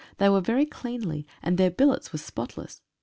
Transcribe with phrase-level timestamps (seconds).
[0.17, 2.81] They were very cleanly, and their billets were spotless.